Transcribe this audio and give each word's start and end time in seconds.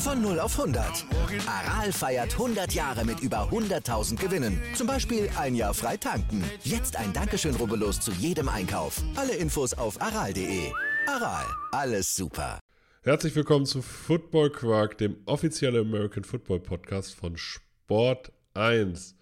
Von 0.00 0.22
0 0.22 0.40
auf 0.40 0.58
100. 0.58 1.04
Aral 1.46 1.92
feiert 1.92 2.32
100 2.32 2.72
Jahre 2.72 3.04
mit 3.04 3.20
über 3.20 3.50
100.000 3.50 4.16
Gewinnen. 4.16 4.58
Zum 4.74 4.86
Beispiel 4.86 5.28
ein 5.36 5.54
Jahr 5.54 5.74
frei 5.74 5.98
tanken. 5.98 6.42
Jetzt 6.64 6.96
ein 6.96 7.12
Dankeschön, 7.12 7.54
rubbellos 7.54 8.00
zu 8.00 8.10
jedem 8.12 8.48
Einkauf. 8.48 9.02
Alle 9.14 9.34
Infos 9.34 9.74
auf 9.74 10.00
aral.de. 10.00 10.72
Aral, 11.06 11.44
alles 11.72 12.16
super. 12.16 12.60
Herzlich 13.02 13.36
willkommen 13.36 13.66
zu 13.66 13.82
Football 13.82 14.50
Quark, 14.50 14.96
dem 14.96 15.18
offiziellen 15.26 15.86
American 15.86 16.24
Football 16.24 16.60
Podcast 16.60 17.14
von 17.14 17.36
Sport 17.36 18.32
1. 18.54 19.16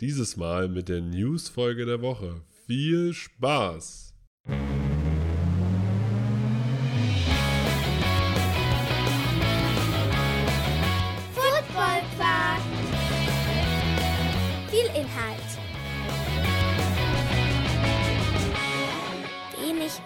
Dieses 0.00 0.36
Mal 0.36 0.68
mit 0.68 0.88
der 0.88 1.00
News-Folge 1.00 1.86
der 1.86 2.02
Woche. 2.02 2.42
Viel 2.66 3.12
Spaß! 3.12 4.14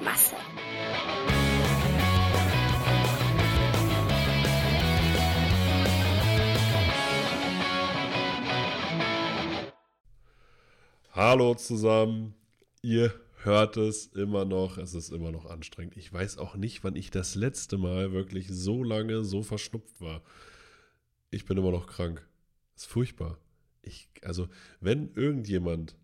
Masse. 0.00 0.36
Hallo 11.12 11.56
zusammen, 11.56 12.34
ihr 12.80 13.12
hört 13.42 13.76
es 13.76 14.06
immer 14.06 14.44
noch, 14.44 14.78
es 14.78 14.94
ist 14.94 15.10
immer 15.10 15.32
noch 15.32 15.46
anstrengend. 15.46 15.96
Ich 15.96 16.12
weiß 16.12 16.38
auch 16.38 16.54
nicht, 16.54 16.84
wann 16.84 16.94
ich 16.94 17.10
das 17.10 17.34
letzte 17.34 17.76
Mal 17.76 18.12
wirklich 18.12 18.46
so 18.48 18.84
lange 18.84 19.24
so 19.24 19.42
verschnupft 19.42 20.00
war. 20.00 20.22
Ich 21.30 21.44
bin 21.44 21.58
immer 21.58 21.72
noch 21.72 21.88
krank. 21.88 22.24
ist 22.76 22.86
furchtbar. 22.86 23.38
Ich, 23.82 24.08
also, 24.22 24.48
wenn 24.80 25.12
irgendjemand, 25.14 25.96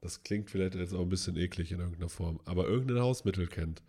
das 0.00 0.22
klingt 0.22 0.50
vielleicht 0.50 0.74
jetzt 0.74 0.94
auch 0.94 1.02
ein 1.02 1.08
bisschen 1.08 1.36
eklig 1.36 1.72
in 1.72 1.80
irgendeiner 1.80 2.08
Form, 2.08 2.40
aber 2.44 2.66
irgendein 2.66 3.00
Hausmittel 3.00 3.46
kennt, 3.46 3.82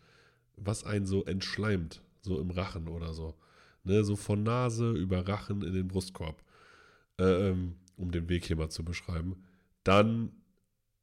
was 0.56 0.84
einen 0.84 1.06
so 1.06 1.24
entschleimt, 1.26 2.02
so 2.22 2.40
im 2.40 2.52
Rachen 2.52 2.88
oder 2.88 3.14
so, 3.14 3.36
ne, 3.84 4.04
so 4.04 4.16
von 4.16 4.44
Nase 4.44 4.92
über 4.92 5.28
Rachen 5.28 5.62
in 5.62 5.74
den 5.74 5.88
Brustkorb, 5.88 6.44
ähm, 7.18 7.76
um 7.96 8.12
den 8.12 8.30
Weg 8.30 8.46
hier 8.46 8.56
mal 8.56 8.70
zu 8.70 8.84
beschreiben, 8.84 9.44
dann 9.84 10.32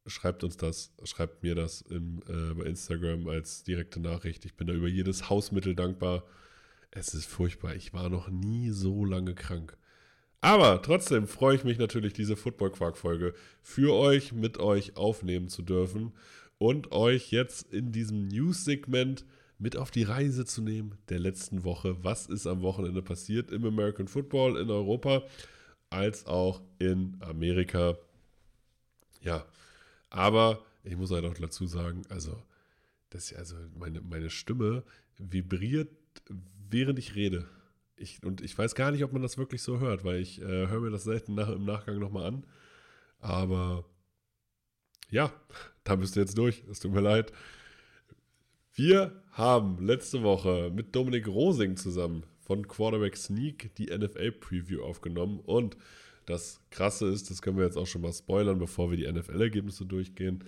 schreibt 0.06 0.44
uns 0.44 0.56
das, 0.56 0.92
schreibt 1.04 1.42
mir 1.42 1.54
das 1.54 1.82
im, 1.82 2.22
äh, 2.28 2.54
bei 2.54 2.64
Instagram 2.64 3.28
als 3.28 3.64
direkte 3.64 4.00
Nachricht. 4.00 4.44
Ich 4.44 4.56
bin 4.56 4.66
da 4.66 4.72
über 4.72 4.88
jedes 4.88 5.28
Hausmittel 5.28 5.74
dankbar. 5.74 6.24
Es 6.90 7.14
ist 7.14 7.26
furchtbar. 7.26 7.74
Ich 7.74 7.92
war 7.92 8.08
noch 8.08 8.28
nie 8.28 8.70
so 8.70 9.04
lange 9.04 9.34
krank. 9.34 9.76
Aber 10.40 10.80
trotzdem 10.82 11.26
freue 11.26 11.56
ich 11.56 11.64
mich 11.64 11.78
natürlich, 11.78 12.12
diese 12.12 12.36
Football 12.36 12.70
Quark 12.70 12.96
Folge 12.96 13.34
für 13.62 13.94
euch, 13.94 14.32
mit 14.32 14.58
euch 14.58 14.96
aufnehmen 14.96 15.48
zu 15.48 15.62
dürfen 15.62 16.12
und 16.58 16.92
euch 16.92 17.30
jetzt 17.30 17.72
in 17.72 17.92
diesem 17.92 18.28
News-Segment 18.28 19.24
mit 19.58 19.76
auf 19.76 19.90
die 19.90 20.02
Reise 20.02 20.44
zu 20.44 20.62
nehmen 20.62 20.98
der 21.08 21.18
letzten 21.18 21.64
Woche. 21.64 22.02
Was 22.04 22.26
ist 22.26 22.46
am 22.46 22.62
Wochenende 22.62 23.02
passiert 23.02 23.50
im 23.50 23.64
American 23.64 24.08
Football 24.08 24.58
in 24.58 24.70
Europa 24.70 25.22
als 25.90 26.26
auch 26.26 26.62
in 26.78 27.16
Amerika? 27.20 27.96
Ja, 29.22 29.46
aber 30.10 30.64
ich 30.84 30.96
muss 30.96 31.10
halt 31.10 31.24
auch 31.24 31.34
dazu 31.34 31.66
sagen, 31.66 32.02
also, 32.10 32.40
das, 33.10 33.32
also 33.32 33.56
meine, 33.76 34.00
meine 34.00 34.30
Stimme 34.30 34.84
vibriert, 35.18 35.88
während 36.70 36.98
ich 36.98 37.14
rede. 37.14 37.46
Ich, 37.96 38.22
und 38.22 38.40
ich 38.42 38.56
weiß 38.56 38.74
gar 38.74 38.90
nicht, 38.90 39.04
ob 39.04 39.12
man 39.12 39.22
das 39.22 39.38
wirklich 39.38 39.62
so 39.62 39.80
hört, 39.80 40.04
weil 40.04 40.20
ich 40.20 40.40
äh, 40.40 40.68
höre 40.68 40.80
mir 40.80 40.90
das 40.90 41.04
selten 41.04 41.34
nach, 41.34 41.48
im 41.48 41.64
Nachgang 41.64 41.98
nochmal 41.98 42.26
an. 42.26 42.46
Aber 43.20 43.84
ja, 45.10 45.32
da 45.84 45.96
bist 45.96 46.16
du 46.16 46.20
jetzt 46.20 46.36
durch. 46.36 46.64
Es 46.70 46.80
tut 46.80 46.92
mir 46.92 47.00
leid. 47.00 47.32
Wir 48.74 49.22
haben 49.30 49.78
letzte 49.84 50.22
Woche 50.22 50.70
mit 50.74 50.94
Dominik 50.94 51.26
Rosing 51.26 51.76
zusammen 51.76 52.24
von 52.40 52.68
Quarterback 52.68 53.16
Sneak 53.16 53.74
die 53.76 53.86
NFL-Preview 53.86 54.82
aufgenommen 54.82 55.40
und 55.40 55.76
das 56.26 56.60
Krasse 56.70 57.06
ist, 57.08 57.30
das 57.30 57.40
können 57.40 57.56
wir 57.56 57.64
jetzt 57.64 57.78
auch 57.78 57.86
schon 57.86 58.02
mal 58.02 58.12
spoilern, 58.12 58.58
bevor 58.58 58.90
wir 58.90 58.96
die 58.96 59.10
NFL-Ergebnisse 59.10 59.86
durchgehen. 59.86 60.44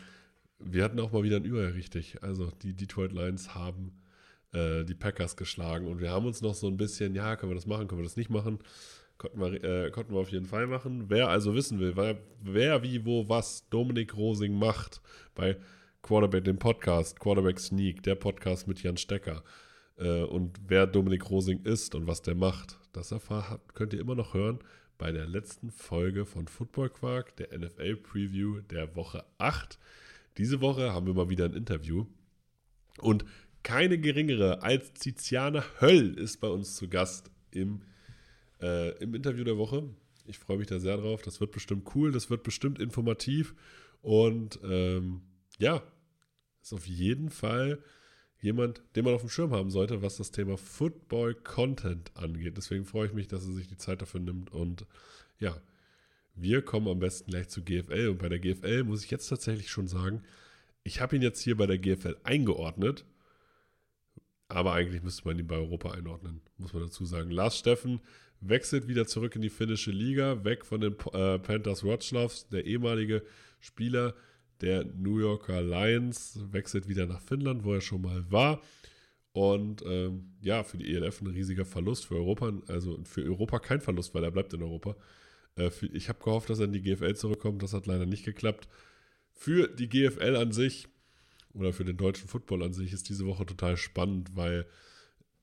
Wir 0.58 0.82
hatten 0.84 0.98
auch 0.98 1.12
mal 1.12 1.22
wieder 1.22 1.36
ein 1.36 1.44
Über 1.44 1.72
richtig. 1.74 2.22
Also 2.22 2.50
die 2.62 2.74
Detroit 2.74 3.12
Lions 3.12 3.54
haben 3.54 3.92
äh, 4.52 4.84
die 4.84 4.94
Packers 4.94 5.36
geschlagen 5.36 5.86
und 5.86 6.00
wir 6.00 6.10
haben 6.10 6.26
uns 6.26 6.40
noch 6.40 6.54
so 6.54 6.66
ein 6.68 6.76
bisschen, 6.76 7.14
ja, 7.14 7.36
können 7.36 7.50
wir 7.50 7.56
das 7.56 7.66
machen, 7.66 7.88
können 7.88 8.00
wir 8.00 8.06
das 8.06 8.16
nicht 8.16 8.30
machen? 8.30 8.58
Konnten 9.18 9.40
wir, 9.40 9.64
äh, 9.64 9.90
konnten 9.90 10.12
wir 10.14 10.20
auf 10.20 10.30
jeden 10.30 10.46
Fall 10.46 10.66
machen. 10.68 11.06
Wer 11.08 11.28
also 11.28 11.54
wissen 11.54 11.80
will, 11.80 11.96
wer, 11.96 12.18
wer 12.40 12.82
wie, 12.82 13.04
wo, 13.04 13.28
was 13.28 13.68
Dominik 13.68 14.16
Rosing 14.16 14.56
macht 14.56 15.00
bei 15.34 15.56
Quarterback, 16.02 16.44
dem 16.44 16.58
Podcast, 16.58 17.18
Quarterback 17.18 17.58
Sneak, 17.58 18.02
der 18.04 18.14
Podcast 18.14 18.68
mit 18.68 18.82
Jan 18.82 18.96
Stecker 18.96 19.42
äh, 19.96 20.22
und 20.22 20.58
wer 20.66 20.86
Dominik 20.86 21.28
Rosing 21.28 21.62
ist 21.64 21.94
und 21.94 22.06
was 22.06 22.22
der 22.22 22.34
macht, 22.34 22.78
das 22.92 23.10
erfahren, 23.10 23.60
könnt 23.74 23.92
ihr 23.92 24.00
immer 24.00 24.14
noch 24.14 24.34
hören 24.34 24.60
bei 24.98 25.12
der 25.12 25.26
letzten 25.26 25.70
Folge 25.70 26.24
von 26.24 26.48
Football 26.48 26.90
Quark, 26.90 27.36
der 27.36 27.56
NFL 27.56 27.96
Preview 27.96 28.60
der 28.62 28.96
Woche 28.96 29.24
8. 29.38 29.78
Diese 30.36 30.60
Woche 30.60 30.92
haben 30.92 31.06
wir 31.06 31.14
mal 31.14 31.30
wieder 31.30 31.44
ein 31.44 31.54
Interview 31.54 32.06
und 33.00 33.24
keine 33.62 33.98
geringere 33.98 34.62
als 34.62 34.92
Tiziana 34.92 35.64
Höll 35.80 36.18
ist 36.18 36.40
bei 36.40 36.48
uns 36.48 36.76
zu 36.76 36.88
Gast 36.88 37.30
im, 37.50 37.82
äh, 38.60 38.96
im 39.02 39.14
Interview 39.14 39.44
der 39.44 39.58
Woche. 39.58 39.88
Ich 40.26 40.38
freue 40.38 40.58
mich 40.58 40.68
da 40.68 40.78
sehr 40.78 40.96
drauf. 40.96 41.22
Das 41.22 41.40
wird 41.40 41.52
bestimmt 41.52 41.94
cool, 41.94 42.12
das 42.12 42.30
wird 42.30 42.42
bestimmt 42.42 42.78
informativ 42.78 43.54
und 44.02 44.60
ähm, 44.62 45.22
ja, 45.58 45.82
ist 46.62 46.72
auf 46.72 46.86
jeden 46.86 47.30
Fall 47.30 47.78
jemand, 48.40 48.82
den 48.94 49.04
man 49.04 49.14
auf 49.14 49.22
dem 49.22 49.30
Schirm 49.30 49.52
haben 49.52 49.70
sollte, 49.70 50.02
was 50.02 50.16
das 50.16 50.30
Thema 50.30 50.56
Football 50.56 51.34
Content 51.34 52.12
angeht. 52.14 52.56
Deswegen 52.56 52.84
freue 52.84 53.06
ich 53.06 53.12
mich, 53.12 53.26
dass 53.26 53.46
er 53.46 53.54
sich 53.54 53.66
die 53.66 53.76
Zeit 53.76 54.02
dafür 54.02 54.20
nimmt. 54.20 54.50
Und 54.50 54.86
ja, 55.38 55.60
wir 56.34 56.62
kommen 56.62 56.88
am 56.88 57.00
besten 57.00 57.30
gleich 57.30 57.48
zu 57.48 57.62
GFL. 57.62 58.08
Und 58.10 58.18
bei 58.18 58.28
der 58.28 58.38
GFL 58.38 58.84
muss 58.84 59.04
ich 59.04 59.10
jetzt 59.10 59.28
tatsächlich 59.28 59.70
schon 59.70 59.88
sagen, 59.88 60.22
ich 60.84 61.00
habe 61.00 61.16
ihn 61.16 61.22
jetzt 61.22 61.40
hier 61.40 61.56
bei 61.56 61.66
der 61.66 61.78
GFL 61.78 62.16
eingeordnet. 62.22 63.04
Aber 64.48 64.72
eigentlich 64.72 65.02
müsste 65.02 65.26
man 65.26 65.38
ihn 65.38 65.46
bei 65.46 65.56
Europa 65.56 65.90
einordnen, 65.90 66.40
muss 66.56 66.72
man 66.72 66.82
dazu 66.82 67.04
sagen. 67.04 67.30
Lars 67.30 67.58
Steffen 67.58 68.00
wechselt 68.40 68.88
wieder 68.88 69.06
zurück 69.06 69.36
in 69.36 69.42
die 69.42 69.50
finnische 69.50 69.90
Liga, 69.90 70.42
weg 70.44 70.64
von 70.64 70.80
den 70.80 70.94
äh, 71.12 71.38
Panthers 71.38 71.84
Wroclaws, 71.84 72.48
der 72.48 72.64
ehemalige 72.64 73.22
Spieler, 73.60 74.14
der 74.60 74.84
New 74.84 75.18
Yorker 75.18 75.62
Lions 75.62 76.40
wechselt 76.50 76.88
wieder 76.88 77.06
nach 77.06 77.20
Finnland, 77.20 77.64
wo 77.64 77.74
er 77.74 77.80
schon 77.80 78.02
mal 78.02 78.24
war. 78.30 78.62
Und 79.32 79.84
ähm, 79.86 80.32
ja, 80.40 80.64
für 80.64 80.78
die 80.78 80.94
ELF 80.94 81.20
ein 81.20 81.28
riesiger 81.28 81.64
Verlust, 81.64 82.06
für 82.06 82.16
Europa, 82.16 82.52
also 82.66 82.98
für 83.04 83.22
Europa 83.22 83.58
kein 83.58 83.80
Verlust, 83.80 84.14
weil 84.14 84.24
er 84.24 84.30
bleibt 84.30 84.52
in 84.54 84.62
Europa. 84.62 84.96
Äh, 85.56 85.70
ich 85.92 86.08
habe 86.08 86.22
gehofft, 86.24 86.50
dass 86.50 86.58
er 86.58 86.64
in 86.64 86.72
die 86.72 86.82
GFL 86.82 87.14
zurückkommt, 87.14 87.62
das 87.62 87.74
hat 87.74 87.86
leider 87.86 88.06
nicht 88.06 88.24
geklappt. 88.24 88.68
Für 89.32 89.68
die 89.68 89.88
GFL 89.88 90.36
an 90.36 90.52
sich 90.52 90.88
oder 91.54 91.72
für 91.72 91.84
den 91.84 91.96
deutschen 91.96 92.28
Football 92.28 92.62
an 92.62 92.72
sich 92.72 92.92
ist 92.92 93.08
diese 93.08 93.26
Woche 93.26 93.46
total 93.46 93.76
spannend, 93.76 94.36
weil 94.36 94.66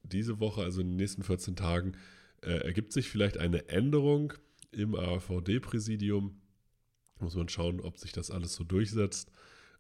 diese 0.03 0.39
Woche, 0.39 0.63
also 0.63 0.81
in 0.81 0.89
den 0.89 0.97
nächsten 0.97 1.23
14 1.23 1.55
Tagen, 1.55 1.93
äh, 2.41 2.57
ergibt 2.57 2.93
sich 2.93 3.09
vielleicht 3.09 3.37
eine 3.37 3.69
Änderung 3.69 4.33
im 4.71 4.95
AVD-Präsidium 4.95 6.41
muss 7.19 7.35
man 7.35 7.49
schauen, 7.49 7.79
ob 7.79 7.97
sich 7.97 8.11
das 8.11 8.31
alles 8.31 8.53
so 8.55 8.63
durchsetzt. 8.63 9.31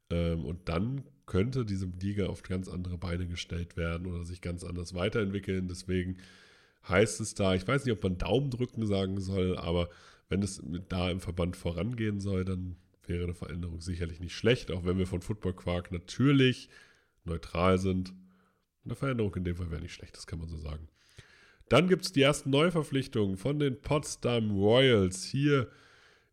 Ähm, 0.09 0.45
und 0.45 0.69
dann 0.69 1.03
könnte 1.25 1.65
diese 1.65 1.87
Liga 1.99 2.27
auf 2.27 2.43
ganz 2.43 2.67
andere 2.67 2.97
Beine 2.97 3.27
gestellt 3.27 3.77
werden 3.77 4.07
oder 4.07 4.25
sich 4.25 4.41
ganz 4.41 4.63
anders 4.63 4.93
weiterentwickeln. 4.93 5.67
Deswegen 5.67 6.17
heißt 6.87 7.19
es 7.19 7.33
da, 7.33 7.55
ich 7.55 7.67
weiß 7.67 7.85
nicht, 7.85 7.93
ob 7.93 8.03
man 8.03 8.17
Daumen 8.17 8.51
drücken 8.51 8.85
sagen 8.85 9.19
soll, 9.19 9.57
aber 9.57 9.89
wenn 10.29 10.43
es 10.43 10.61
da 10.89 11.09
im 11.09 11.19
Verband 11.19 11.55
vorangehen 11.55 12.19
soll, 12.19 12.45
dann 12.45 12.77
wäre 13.09 13.23
eine 13.23 13.33
Veränderung 13.33 13.81
sicherlich 13.81 14.19
nicht 14.19 14.35
schlecht, 14.35 14.71
auch 14.71 14.85
wenn 14.85 14.97
wir 14.97 15.07
von 15.07 15.21
Football 15.21 15.53
Quark 15.53 15.91
natürlich 15.91 16.69
neutral 17.23 17.77
sind. 17.77 18.13
Eine 18.83 18.95
Veränderung 18.95 19.33
in 19.35 19.43
dem 19.43 19.55
Fall 19.55 19.71
wäre 19.71 19.81
nicht 19.81 19.93
schlecht, 19.93 20.15
das 20.15 20.27
kann 20.27 20.39
man 20.39 20.47
so 20.47 20.57
sagen. 20.57 20.87
Dann 21.69 21.87
gibt 21.87 22.05
es 22.05 22.11
die 22.11 22.21
ersten 22.21 22.51
Neuverpflichtungen 22.51 23.37
von 23.37 23.57
den 23.57 23.81
Potsdam 23.81 24.51
Royals. 24.51 25.25
Hier 25.25 25.67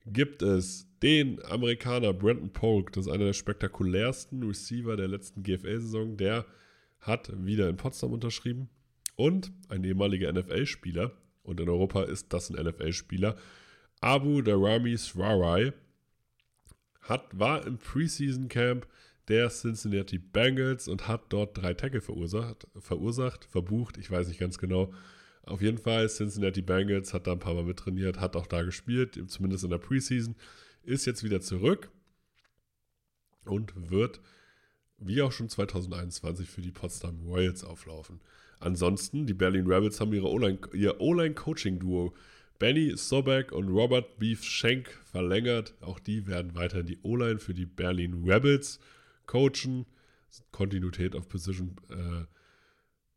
gibt 0.05 0.43
es 0.43 0.87
den 1.03 1.43
Amerikaner 1.47 2.13
Brandon 2.13 2.53
Polk. 2.53 2.93
Das 2.93 3.07
ist 3.07 3.13
einer 3.13 3.25
der 3.25 3.33
spektakulärsten 3.33 4.43
Receiver 4.43 4.97
der 4.97 5.09
letzten 5.09 5.43
GFL-Saison. 5.43 6.19
Der 6.19 6.45
hat 7.01 7.33
wieder 7.45 7.69
in 7.69 7.77
Potsdam 7.77 8.13
unterschrieben. 8.13 8.69
Und 9.17 9.53
ein 9.69 9.85
ehemaliger 9.85 10.31
NFL-Spieler. 10.31 11.13
Und 11.43 11.61
in 11.61 11.69
Europa 11.69 12.03
ist 12.05 12.33
das 12.33 12.51
ein 12.51 12.63
NFL-Spieler. 12.63 13.37
Abu 14.01 14.43
Darami 14.43 14.99
Swarai 14.99 15.73
hat, 17.03 17.39
war 17.39 17.67
im 17.67 17.79
Preseason 17.79 18.49
Camp 18.49 18.87
der 19.29 19.51
Cincinnati 19.51 20.19
Bengals 20.19 20.89
und 20.89 21.07
hat 21.09 21.33
dort 21.33 21.57
drei 21.57 21.75
Tackle 21.75 22.01
verursacht, 22.01 22.67
verursacht, 22.79 23.45
verbucht, 23.45 23.99
ich 23.99 24.11
weiß 24.11 24.29
nicht 24.29 24.41
ganz 24.41 24.59
genau. 24.59 24.93
Auf 25.45 25.61
jeden 25.61 25.79
Fall, 25.79 26.09
Cincinnati 26.09 26.63
Bengals 26.63 27.13
hat 27.15 27.27
da 27.27 27.33
ein 27.33 27.39
paar 27.39 27.55
Mal 27.55 27.65
mittrainiert, 27.65 28.21
hat 28.21 28.37
auch 28.37 28.47
da 28.47 28.63
gespielt, 28.63 29.21
zumindest 29.29 29.65
in 29.65 29.71
der 29.71 29.79
Preseason, 29.79 30.37
ist 30.83 31.05
jetzt 31.05 31.25
wieder 31.25 31.41
zurück 31.41 31.91
und 33.45 33.91
wird, 33.91 34.21
wie 34.99 35.23
auch 35.23 35.33
schon 35.33 35.49
2021, 35.49 36.49
für 36.49 36.61
die 36.61 36.71
Potsdam 36.71 37.23
Royals 37.27 37.65
auflaufen. 37.65 38.21
Ansonsten, 38.61 39.27
die 39.27 39.35
Berlin 39.35 39.67
Rebels 39.67 40.01
haben 40.01 40.13
ihre 40.13 40.29
ihr 40.73 41.01
O-Line-Coaching-Duo 41.01 42.15
Benny 42.63 42.97
Sobek 42.97 43.51
und 43.51 43.71
Robert 43.71 44.21
Beef 44.21 44.45
Schenk 44.45 44.89
verlängert. 45.11 45.75
Auch 45.81 45.99
die 45.99 46.29
werden 46.29 46.55
weiterhin 46.55 46.87
die 46.87 47.01
O-Line 47.03 47.41
für 47.41 47.55
die 47.55 47.67
Berlin 47.67 48.23
Rebels 48.25 48.79
coachen. 49.27 49.85
Kontinuität 50.53 51.17
auf 51.17 51.29
Position, 51.29 51.75
äh, 51.91 52.25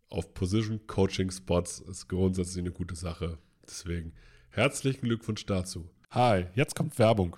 auf 0.09 0.33
Position 0.33 0.87
Coaching 0.87 1.29
Spots 1.29 1.79
ist 1.79 2.07
grundsätzlich 2.07 2.63
eine 2.63 2.71
gute 2.71 2.95
Sache. 2.95 3.37
Deswegen 3.67 4.13
herzlichen 4.49 5.05
Glückwunsch 5.05 5.45
dazu. 5.45 5.91
Hi, 6.09 6.47
jetzt 6.55 6.75
kommt 6.75 6.97
Werbung. 6.97 7.37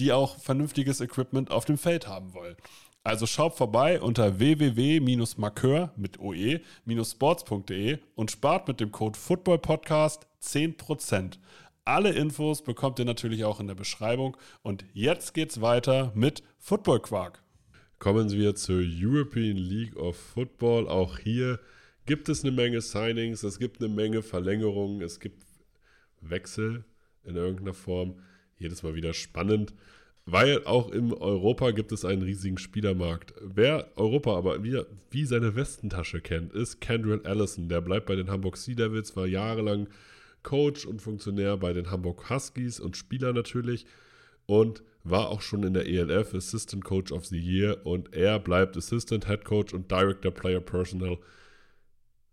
die 0.00 0.12
auch 0.12 0.38
vernünftiges 0.38 1.00
Equipment 1.00 1.50
auf 1.50 1.64
dem 1.64 1.78
Feld 1.78 2.08
haben 2.08 2.34
wollen. 2.34 2.56
Also 3.02 3.26
schaut 3.26 3.54
vorbei 3.54 4.00
unter 4.00 4.38
www-markeur 4.38 5.92
mit 5.96 6.18
oe-sports.de 6.18 7.98
und 8.14 8.30
spart 8.30 8.68
mit 8.68 8.80
dem 8.80 8.92
Code 8.92 9.18
FOOTBALLPODCAST 9.18 10.26
10%. 10.42 11.38
Alle 11.84 12.10
Infos 12.10 12.62
bekommt 12.62 12.98
ihr 12.98 13.06
natürlich 13.06 13.44
auch 13.44 13.58
in 13.58 13.68
der 13.68 13.74
Beschreibung. 13.74 14.36
Und 14.62 14.84
jetzt 14.92 15.32
geht's 15.32 15.62
weiter 15.62 16.12
mit 16.14 16.42
Football 16.58 17.00
Quark. 17.00 17.42
Kommen 17.98 18.30
wir 18.30 18.54
zur 18.54 18.82
European 18.82 19.56
League 19.56 19.96
of 19.96 20.16
Football. 20.16 20.88
Auch 20.88 21.18
hier 21.18 21.58
gibt 22.04 22.28
es 22.28 22.44
eine 22.44 22.52
Menge 22.52 22.80
Signings, 22.80 23.42
es 23.42 23.58
gibt 23.58 23.80
eine 23.80 23.92
Menge 23.92 24.22
Verlängerungen, 24.22 25.00
es 25.00 25.20
gibt 25.20 25.44
Wechsel 26.20 26.84
in 27.24 27.36
irgendeiner 27.36 27.74
Form 27.74 28.20
jedes 28.60 28.82
Mal 28.82 28.94
wieder 28.94 29.14
spannend, 29.14 29.74
weil 30.26 30.64
auch 30.64 30.90
in 30.92 31.12
Europa 31.12 31.72
gibt 31.72 31.92
es 31.92 32.04
einen 32.04 32.22
riesigen 32.22 32.58
Spielermarkt. 32.58 33.34
Wer 33.40 33.88
Europa 33.96 34.36
aber 34.36 34.62
wie, 34.62 34.80
wie 35.10 35.24
seine 35.24 35.56
Westentasche 35.56 36.20
kennt, 36.20 36.52
ist 36.52 36.80
Kendrick 36.80 37.26
Allison. 37.26 37.68
Der 37.68 37.80
bleibt 37.80 38.06
bei 38.06 38.16
den 38.16 38.30
Hamburg 38.30 38.56
Sea 38.56 38.74
Devils, 38.74 39.16
war 39.16 39.26
jahrelang 39.26 39.88
Coach 40.42 40.86
und 40.86 41.02
Funktionär 41.02 41.56
bei 41.56 41.72
den 41.72 41.90
Hamburg 41.90 42.30
Huskies 42.30 42.80
und 42.80 42.96
Spieler 42.96 43.32
natürlich 43.32 43.86
und 44.46 44.82
war 45.04 45.28
auch 45.28 45.40
schon 45.40 45.62
in 45.62 45.74
der 45.74 45.86
ELF 45.86 46.34
Assistant 46.34 46.84
Coach 46.84 47.12
of 47.12 47.26
the 47.26 47.38
Year 47.38 47.84
und 47.84 48.14
er 48.14 48.38
bleibt 48.38 48.76
Assistant 48.76 49.26
Head 49.26 49.44
Coach 49.44 49.72
und 49.72 49.90
Director 49.90 50.30
Player 50.30 50.60
Personnel 50.60 51.18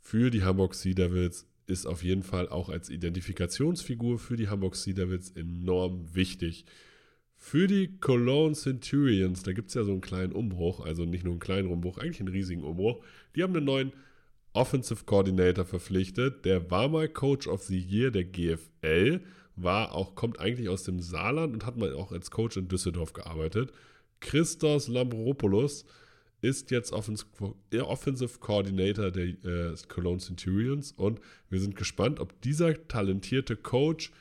für 0.01 0.29
die 0.29 0.43
Hamburg 0.43 0.73
Sea 0.73 0.93
Devils 0.93 1.45
ist 1.67 1.85
auf 1.85 2.03
jeden 2.03 2.23
Fall 2.23 2.49
auch 2.49 2.69
als 2.69 2.89
Identifikationsfigur 2.89 4.17
für 4.17 4.37
die 4.37 4.47
Hamburg 4.47 4.75
Sea 4.75 4.93
Devils 4.93 5.31
enorm 5.31 6.15
wichtig. 6.15 6.65
Für 7.35 7.67
die 7.67 7.99
Cologne 7.99 8.55
Centurions, 8.55 9.43
da 9.43 9.53
gibt 9.53 9.67
es 9.69 9.75
ja 9.75 9.83
so 9.83 9.91
einen 9.91 10.01
kleinen 10.01 10.33
Umbruch, 10.33 10.83
also 10.83 11.05
nicht 11.05 11.23
nur 11.23 11.33
einen 11.33 11.39
kleinen 11.39 11.69
Umbruch, 11.69 11.97
eigentlich 11.99 12.19
einen 12.19 12.29
riesigen 12.29 12.63
Umbruch. 12.63 13.03
Die 13.35 13.43
haben 13.43 13.55
einen 13.55 13.65
neuen 13.65 13.93
Offensive 14.53 15.05
Coordinator 15.05 15.65
verpflichtet. 15.65 16.45
Der 16.45 16.71
war 16.71 16.87
mal 16.87 17.07
Coach 17.07 17.47
of 17.47 17.63
the 17.63 17.77
Year 17.77 18.09
der 18.09 18.23
GFL, 18.23 19.21
war 19.55 19.93
auch, 19.93 20.15
kommt 20.15 20.39
eigentlich 20.39 20.69
aus 20.69 20.83
dem 20.83 20.99
Saarland 20.99 21.53
und 21.53 21.65
hat 21.65 21.77
mal 21.77 21.93
auch 21.93 22.11
als 22.11 22.31
Coach 22.31 22.57
in 22.57 22.67
Düsseldorf 22.67 23.13
gearbeitet. 23.13 23.71
Christos 24.19 24.87
Lambropoulos 24.87 25.85
ist 26.41 26.71
jetzt 26.71 26.93
Offensive 26.93 28.39
Coordinator 28.39 29.11
der 29.11 29.25
äh, 29.25 29.75
Cologne 29.87 30.19
Centurions 30.19 30.91
und 30.91 31.19
wir 31.49 31.59
sind 31.59 31.75
gespannt, 31.75 32.19
ob 32.19 32.39
dieser 32.41 32.87
talentierte 32.87 33.55
Coach 33.55 34.11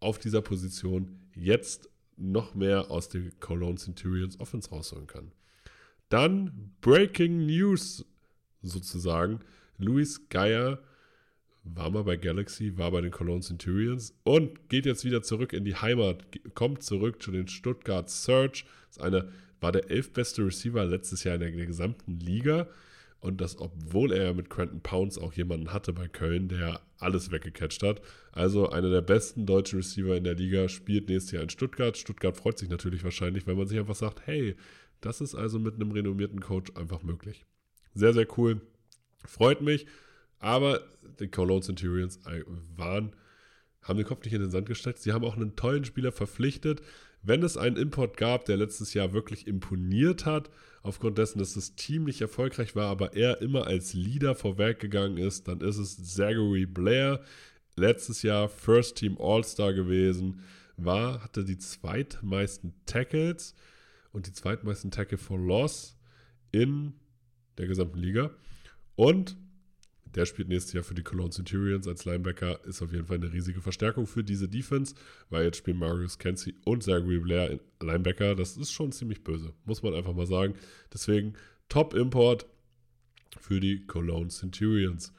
auf 0.00 0.18
dieser 0.18 0.42
Position 0.42 1.20
jetzt 1.34 1.88
noch 2.16 2.54
mehr 2.54 2.90
aus 2.90 3.08
der 3.08 3.22
Cologne 3.40 3.76
Centurions 3.76 4.40
Offense 4.40 4.70
rausholen 4.70 5.06
kann. 5.06 5.32
Dann 6.08 6.72
Breaking 6.80 7.46
News 7.46 8.04
sozusagen. 8.62 9.40
Luis 9.78 10.28
Geier 10.28 10.80
war 11.64 11.90
mal 11.90 12.04
bei 12.04 12.16
Galaxy, 12.16 12.78
war 12.78 12.90
bei 12.92 13.00
den 13.00 13.10
Cologne 13.10 13.42
Centurions 13.42 14.14
und 14.22 14.68
geht 14.68 14.86
jetzt 14.86 15.04
wieder 15.04 15.22
zurück 15.22 15.52
in 15.52 15.64
die 15.64 15.74
Heimat, 15.74 16.24
kommt 16.54 16.82
zurück 16.82 17.20
zu 17.20 17.32
den 17.32 17.48
Stuttgart 17.48 18.08
Search. 18.08 18.64
Das 18.86 18.96
ist 18.96 19.02
eine 19.02 19.28
war 19.60 19.72
der 19.72 19.90
elfbeste 19.90 20.44
Receiver 20.44 20.84
letztes 20.84 21.24
Jahr 21.24 21.36
in 21.36 21.40
der, 21.40 21.50
der 21.50 21.66
gesamten 21.66 22.18
Liga. 22.20 22.68
Und 23.20 23.40
das, 23.40 23.58
obwohl 23.58 24.12
er 24.12 24.34
mit 24.34 24.50
Quentin 24.50 24.80
Pounds 24.80 25.18
auch 25.18 25.32
jemanden 25.32 25.72
hatte 25.72 25.92
bei 25.92 26.06
Köln, 26.06 26.48
der 26.48 26.80
alles 26.98 27.30
weggecatcht 27.30 27.82
hat. 27.82 28.00
Also 28.30 28.68
einer 28.68 28.90
der 28.90 29.00
besten 29.00 29.46
deutschen 29.46 29.78
Receiver 29.78 30.16
in 30.16 30.24
der 30.24 30.34
Liga, 30.34 30.68
spielt 30.68 31.08
nächstes 31.08 31.32
Jahr 31.32 31.42
in 31.42 31.50
Stuttgart. 31.50 31.96
Stuttgart 31.96 32.36
freut 32.36 32.58
sich 32.58 32.68
natürlich 32.68 33.02
wahrscheinlich, 33.04 33.46
weil 33.46 33.54
man 33.54 33.66
sich 33.66 33.78
einfach 33.78 33.96
sagt, 33.96 34.26
hey, 34.26 34.54
das 35.00 35.20
ist 35.20 35.34
also 35.34 35.58
mit 35.58 35.74
einem 35.74 35.90
renommierten 35.90 36.40
Coach 36.40 36.72
einfach 36.76 37.02
möglich. 37.02 37.46
Sehr, 37.94 38.12
sehr 38.12 38.26
cool. 38.38 38.60
Freut 39.24 39.62
mich. 39.62 39.86
Aber 40.38 40.82
die 41.18 41.28
Cologne 41.28 41.62
Centurions 41.62 42.20
waren, 42.76 43.16
haben 43.82 43.96
den 43.96 44.06
Kopf 44.06 44.24
nicht 44.24 44.34
in 44.34 44.42
den 44.42 44.50
Sand 44.50 44.66
gesteckt. 44.66 44.98
Sie 44.98 45.12
haben 45.12 45.24
auch 45.24 45.36
einen 45.36 45.56
tollen 45.56 45.84
Spieler 45.84 46.12
verpflichtet 46.12 46.82
wenn 47.22 47.42
es 47.42 47.56
einen 47.56 47.76
Import 47.76 48.16
gab, 48.16 48.44
der 48.44 48.56
letztes 48.56 48.94
Jahr 48.94 49.12
wirklich 49.12 49.46
imponiert 49.46 50.26
hat, 50.26 50.50
aufgrund 50.82 51.18
dessen, 51.18 51.38
dass 51.38 51.54
das 51.54 51.74
Team 51.74 52.04
nicht 52.04 52.20
erfolgreich 52.20 52.76
war, 52.76 52.88
aber 52.88 53.14
er 53.14 53.42
immer 53.42 53.66
als 53.66 53.94
Leader 53.94 54.34
vorweggegangen 54.34 55.18
ist, 55.18 55.48
dann 55.48 55.60
ist 55.60 55.78
es 55.78 56.14
Zachary 56.14 56.66
Blair. 56.66 57.20
Letztes 57.74 58.22
Jahr 58.22 58.48
First 58.48 58.96
Team 58.96 59.18
All-Star 59.20 59.74
gewesen, 59.74 60.40
war, 60.76 61.22
hatte 61.22 61.44
die 61.44 61.58
zweitmeisten 61.58 62.74
Tackles 62.86 63.54
und 64.12 64.26
die 64.26 64.32
zweitmeisten 64.32 64.90
Tackle 64.90 65.18
for 65.18 65.38
Loss 65.38 65.96
in 66.52 66.94
der 67.58 67.66
gesamten 67.66 67.98
Liga. 67.98 68.30
Und 68.94 69.36
der 70.16 70.24
spielt 70.26 70.48
nächstes 70.48 70.72
Jahr 70.72 70.82
für 70.82 70.94
die 70.94 71.02
Cologne 71.02 71.30
Centurions 71.30 71.86
als 71.86 72.06
Linebacker. 72.06 72.64
Ist 72.64 72.82
auf 72.82 72.90
jeden 72.90 73.06
Fall 73.06 73.18
eine 73.18 73.32
riesige 73.32 73.60
Verstärkung 73.60 74.06
für 74.06 74.24
diese 74.24 74.48
Defense, 74.48 74.94
weil 75.28 75.44
jetzt 75.44 75.58
spielen 75.58 75.78
Marius 75.78 76.18
Kenzie 76.18 76.54
und 76.64 76.82
Zachary 76.82 77.18
Blair 77.18 77.50
in 77.50 77.60
Linebacker. 77.80 78.34
Das 78.34 78.56
ist 78.56 78.72
schon 78.72 78.92
ziemlich 78.92 79.22
böse, 79.22 79.52
muss 79.66 79.82
man 79.82 79.94
einfach 79.94 80.14
mal 80.14 80.26
sagen. 80.26 80.54
Deswegen 80.92 81.34
Top-Import 81.68 82.46
für 83.38 83.60
die 83.60 83.86
Cologne 83.86 84.28
Centurions. 84.28 85.12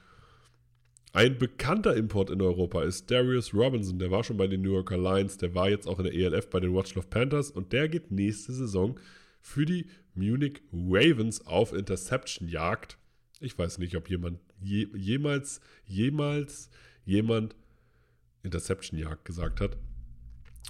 Ein 1.13 1.37
bekannter 1.37 1.95
Import 1.95 2.31
in 2.31 2.41
Europa 2.41 2.83
ist 2.83 3.09
Darius 3.09 3.53
Robinson. 3.53 3.99
Der 3.99 4.11
war 4.11 4.23
schon 4.23 4.37
bei 4.37 4.47
den 4.47 4.61
New 4.61 4.73
Yorker 4.73 4.97
Lions, 4.97 5.37
der 5.37 5.53
war 5.53 5.69
jetzt 5.69 5.87
auch 5.87 5.99
in 5.99 6.05
der 6.05 6.13
ELF 6.13 6.49
bei 6.49 6.59
den 6.59 6.73
Watchlove 6.73 7.07
Panthers 7.07 7.51
und 7.51 7.71
der 7.71 7.87
geht 7.87 8.11
nächste 8.11 8.51
Saison 8.51 8.99
für 9.41 9.65
die 9.65 9.85
Munich 10.15 10.61
Ravens 10.73 11.45
auf 11.45 11.71
Interception-Jagd. 11.73 12.97
Ich 13.39 13.57
weiß 13.57 13.77
nicht, 13.77 13.95
ob 13.95 14.09
jemand 14.09 14.39
je, 14.61 14.87
jemals, 14.95 15.61
jemals 15.85 16.69
jemand 17.05 17.55
Interception-Jagd 18.43 19.25
gesagt 19.25 19.61
hat. 19.61 19.77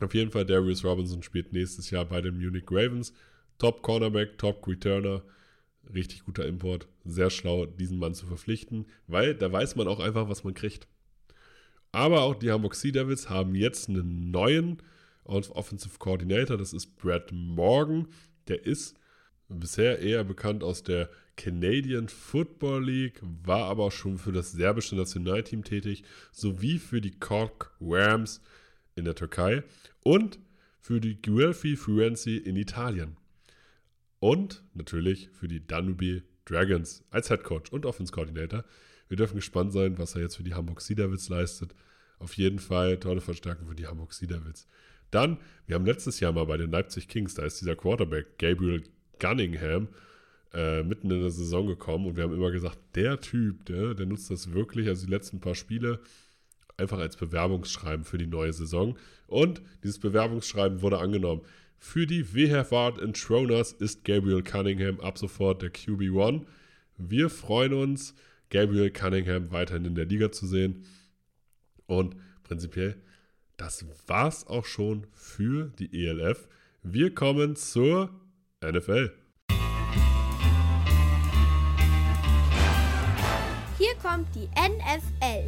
Auf 0.01 0.13
jeden 0.13 0.31
Fall, 0.31 0.45
Darius 0.45 0.83
Robinson 0.83 1.23
spielt 1.23 1.53
nächstes 1.53 1.89
Jahr 1.89 2.05
bei 2.05 2.21
den 2.21 2.37
Munich 2.37 2.65
Ravens. 2.69 3.13
Top 3.57 3.81
Cornerback, 3.81 4.37
Top 4.37 4.67
Returner. 4.67 5.23
Richtig 5.93 6.25
guter 6.25 6.45
Import. 6.45 6.87
Sehr 7.05 7.29
schlau, 7.29 7.65
diesen 7.65 7.97
Mann 7.97 8.13
zu 8.13 8.25
verpflichten, 8.25 8.85
weil 9.07 9.33
da 9.33 9.51
weiß 9.51 9.75
man 9.75 9.87
auch 9.87 9.99
einfach, 9.99 10.29
was 10.29 10.43
man 10.43 10.53
kriegt. 10.53 10.87
Aber 11.91 12.21
auch 12.21 12.35
die 12.35 12.51
Hamburg 12.51 12.75
Sea 12.75 12.91
Devils 12.91 13.29
haben 13.29 13.55
jetzt 13.55 13.89
einen 13.89 14.29
neuen 14.29 14.77
Offensive 15.23 15.97
Coordinator, 15.97 16.57
das 16.57 16.73
ist 16.73 16.97
Brad 16.97 17.31
Morgan. 17.31 18.07
Der 18.47 18.65
ist 18.65 18.97
bisher 19.49 19.99
eher 19.99 20.23
bekannt 20.23 20.63
aus 20.63 20.83
der 20.83 21.09
Canadian 21.35 22.09
Football 22.09 22.83
League, 22.83 23.21
war 23.21 23.65
aber 23.65 23.85
auch 23.85 23.91
schon 23.91 24.17
für 24.17 24.31
das 24.31 24.51
serbische 24.51 24.95
Nationalteam 24.95 25.63
tätig, 25.63 26.03
sowie 26.31 26.79
für 26.79 26.99
die 26.99 27.17
Cork 27.17 27.75
Rams 27.79 28.41
in 28.95 29.05
der 29.05 29.15
Türkei 29.15 29.63
und 30.01 30.39
für 30.79 30.99
die 30.99 31.21
Guelfi 31.21 31.75
Firenze 31.75 32.31
in 32.31 32.55
Italien. 32.55 33.17
Und 34.19 34.63
natürlich 34.73 35.29
für 35.31 35.47
die 35.47 35.65
Danube 35.65 36.23
Dragons 36.45 37.03
als 37.11 37.27
Head 37.27 37.43
Coach 37.43 37.71
und 37.71 37.85
Offense 37.85 38.11
Coordinator. 38.11 38.63
Wir 39.07 39.17
dürfen 39.17 39.35
gespannt 39.35 39.73
sein, 39.73 39.97
was 39.97 40.15
er 40.15 40.21
jetzt 40.21 40.37
für 40.37 40.43
die 40.43 40.55
Hamburg 40.55 40.81
Devils 40.85 41.29
leistet. 41.29 41.75
Auf 42.19 42.33
jeden 42.33 42.59
Fall 42.59 42.99
tolle 42.99 43.21
Verstärkung 43.21 43.67
für 43.67 43.75
die 43.75 43.87
Hamburg 43.87 44.11
Devils. 44.19 44.67
Dann, 45.11 45.37
wir 45.67 45.75
haben 45.75 45.85
letztes 45.85 46.19
Jahr 46.19 46.33
mal 46.33 46.45
bei 46.45 46.57
den 46.57 46.71
Leipzig 46.71 47.07
Kings, 47.07 47.35
da 47.35 47.43
ist 47.43 47.61
dieser 47.61 47.75
Quarterback 47.75 48.37
Gabriel 48.39 48.83
Gunningham 49.19 49.89
äh, 50.53 50.83
mitten 50.83 51.11
in 51.11 51.21
der 51.21 51.31
Saison 51.31 51.67
gekommen 51.67 52.07
und 52.07 52.15
wir 52.15 52.23
haben 52.23 52.33
immer 52.33 52.51
gesagt, 52.51 52.79
der 52.95 53.19
Typ, 53.19 53.65
der, 53.65 53.93
der 53.93 54.05
nutzt 54.05 54.31
das 54.31 54.53
wirklich, 54.53 54.87
also 54.87 55.05
die 55.05 55.11
letzten 55.11 55.39
paar 55.39 55.55
Spiele, 55.55 55.99
einfach 56.77 56.99
als 56.99 57.17
Bewerbungsschreiben 57.17 58.05
für 58.05 58.17
die 58.17 58.27
neue 58.27 58.53
Saison. 58.53 58.97
Und 59.27 59.61
dieses 59.83 59.99
Bewerbungsschreiben 59.99 60.81
wurde 60.81 60.99
angenommen. 60.99 61.41
Für 61.79 62.07
die 62.07 62.33
WHF 62.33 62.99
in 63.01 63.13
Troners 63.13 63.71
ist 63.73 64.03
Gabriel 64.03 64.41
Cunningham 64.41 64.99
ab 64.99 65.17
sofort 65.17 65.61
der 65.61 65.71
QB1. 65.71 66.45
Wir 66.97 67.29
freuen 67.29 67.73
uns, 67.73 68.15
Gabriel 68.49 68.89
Cunningham 68.91 69.51
weiterhin 69.51 69.85
in 69.85 69.95
der 69.95 70.05
Liga 70.05 70.31
zu 70.31 70.47
sehen. 70.47 70.85
Und 71.85 72.15
prinzipiell, 72.43 72.95
das 73.57 73.85
war's 74.07 74.47
auch 74.47 74.65
schon 74.65 75.07
für 75.13 75.71
die 75.79 76.05
ELF. 76.05 76.47
Wir 76.83 77.13
kommen 77.13 77.55
zur 77.55 78.09
NFL. 78.65 79.11
Hier 83.77 83.93
kommt 84.01 84.27
die 84.33 84.47
NFL. 84.47 85.47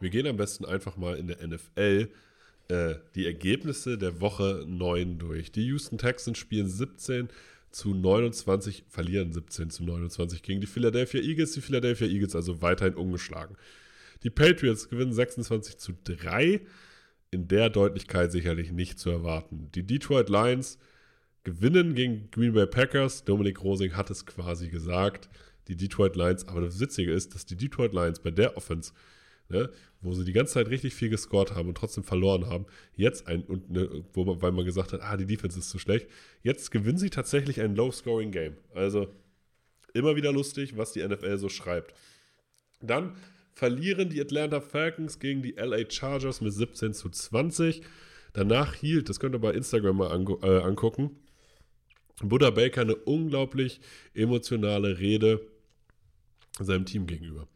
Wir 0.00 0.10
gehen 0.10 0.26
am 0.26 0.36
besten 0.36 0.64
einfach 0.64 0.96
mal 0.96 1.16
in 1.16 1.28
der 1.28 1.46
NFL 1.46 2.08
äh, 2.66 2.94
die 3.14 3.24
Ergebnisse 3.24 3.96
der 3.96 4.20
Woche 4.20 4.64
9 4.66 5.18
durch. 5.18 5.52
Die 5.52 5.66
Houston 5.66 5.96
Texans 5.96 6.38
spielen 6.38 6.68
17 6.68 7.28
zu 7.70 7.94
29, 7.94 8.82
verlieren 8.88 9.32
17 9.32 9.70
zu 9.70 9.84
29 9.84 10.42
gegen 10.42 10.60
die 10.60 10.66
Philadelphia 10.66 11.20
Eagles. 11.20 11.52
Die 11.52 11.60
Philadelphia 11.60 12.08
Eagles 12.08 12.34
also 12.34 12.62
weiterhin 12.62 12.94
ungeschlagen. 12.94 13.56
Die 14.24 14.30
Patriots 14.30 14.88
gewinnen 14.88 15.12
26 15.12 15.78
zu 15.78 15.92
3. 16.02 16.62
In 17.32 17.48
der 17.48 17.68
Deutlichkeit 17.68 18.30
sicherlich 18.30 18.70
nicht 18.70 19.00
zu 19.00 19.10
erwarten. 19.10 19.68
Die 19.74 19.84
Detroit 19.84 20.28
Lions 20.28 20.78
gewinnen 21.42 21.96
gegen 21.96 22.30
Green 22.30 22.52
Bay 22.52 22.66
Packers. 22.66 23.24
Dominik 23.24 23.64
Rosing 23.64 23.96
hat 23.96 24.10
es 24.10 24.24
quasi 24.24 24.68
gesagt. 24.68 25.28
Die 25.66 25.76
Detroit 25.76 26.14
Lions, 26.14 26.46
aber 26.46 26.60
das 26.60 26.78
Witzige 26.78 27.12
ist, 27.12 27.34
dass 27.34 27.44
die 27.44 27.56
Detroit 27.56 27.92
Lions 27.92 28.20
bei 28.20 28.30
der 28.30 28.56
Offense 28.56 28.92
ne, 29.52 29.70
wo 30.00 30.12
sie 30.14 30.24
die 30.24 30.32
ganze 30.32 30.54
Zeit 30.54 30.68
richtig 30.68 30.94
viel 30.94 31.08
gescored 31.08 31.54
haben 31.54 31.68
und 31.68 31.76
trotzdem 31.76 32.02
verloren 32.02 32.46
haben, 32.46 32.66
jetzt 32.96 33.28
ein, 33.28 33.42
und, 33.42 33.70
ne, 33.70 34.04
wo 34.12 34.24
man, 34.24 34.42
weil 34.42 34.52
man 34.52 34.64
gesagt 34.64 34.92
hat, 34.92 35.00
ah, 35.02 35.16
die 35.16 35.26
Defense 35.26 35.58
ist 35.58 35.70
zu 35.70 35.78
schlecht, 35.78 36.08
jetzt 36.42 36.70
gewinnen 36.70 36.98
sie 36.98 37.10
tatsächlich 37.10 37.60
ein 37.60 37.76
Low-Scoring-Game. 37.76 38.56
Also 38.74 39.08
immer 39.94 40.16
wieder 40.16 40.32
lustig, 40.32 40.76
was 40.76 40.92
die 40.92 41.06
NFL 41.06 41.38
so 41.38 41.48
schreibt. 41.48 41.94
Dann 42.80 43.14
verlieren 43.54 44.08
die 44.08 44.20
Atlanta 44.20 44.60
Falcons 44.60 45.18
gegen 45.18 45.42
die 45.42 45.52
LA 45.52 45.90
Chargers 45.90 46.40
mit 46.40 46.52
17 46.52 46.94
zu 46.94 47.08
20. 47.10 47.82
Danach 48.32 48.74
hielt, 48.74 49.08
das 49.08 49.20
könnt 49.20 49.34
ihr 49.34 49.40
bei 49.40 49.52
Instagram 49.52 49.96
mal 49.96 50.38
äh, 50.42 50.62
angucken, 50.62 51.16
Buddha 52.22 52.50
Baker 52.50 52.82
eine 52.82 52.94
unglaublich 52.94 53.80
emotionale 54.14 54.98
Rede 54.98 55.40
seinem 56.58 56.84
Team 56.84 57.06
gegenüber. 57.06 57.48